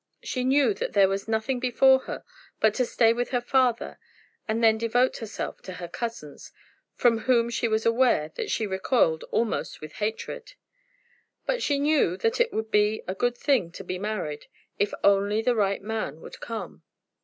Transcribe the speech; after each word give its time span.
She 0.23 0.43
knew 0.43 0.73
that 0.73 0.93
there 0.93 1.07
was 1.07 1.27
nothing 1.27 1.59
before 1.59 1.99
her 2.09 2.25
but 2.59 2.73
to 2.73 2.85
stay 2.87 3.13
with 3.13 3.29
her 3.29 3.39
father, 3.39 3.99
and 4.47 4.63
then 4.63 4.79
to 4.79 4.87
devote 4.87 5.17
herself 5.17 5.61
to 5.61 5.73
her 5.73 5.87
cousins, 5.87 6.51
from 6.95 7.19
whom 7.19 7.51
she 7.51 7.67
was 7.67 7.85
aware 7.85 8.29
that 8.33 8.49
she 8.49 8.65
recoiled 8.65 9.23
almost 9.25 9.79
with 9.79 9.93
hatred. 10.01 10.55
And 11.47 11.61
she 11.61 11.77
knew 11.77 12.17
that 12.17 12.41
it 12.41 12.51
would 12.51 12.71
be 12.71 13.03
a 13.07 13.13
good 13.13 13.37
thing 13.37 13.71
to 13.73 13.83
be 13.83 13.99
married, 13.99 14.47
if 14.79 14.91
only 15.03 15.39
the 15.39 15.53
right 15.53 15.83
man 15.83 16.19
would 16.21 16.39
come. 16.39 16.81